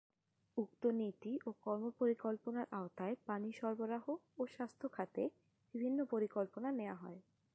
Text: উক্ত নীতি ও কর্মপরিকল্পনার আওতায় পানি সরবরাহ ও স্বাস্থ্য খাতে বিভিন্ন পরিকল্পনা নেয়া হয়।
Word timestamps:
উক্ত 0.57 0.83
নীতি 0.95 1.33
ও 1.45 1.49
কর্মপরিকল্পনার 1.61 2.67
আওতায় 2.71 3.15
পানি 3.25 3.49
সরবরাহ 3.51 4.05
ও 4.37 4.41
স্বাস্থ্য 4.47 4.87
খাতে 4.89 5.23
বিভিন্ন 5.73 5.99
পরিকল্পনা 6.05 6.69
নেয়া 6.71 6.95
হয়। 6.95 7.19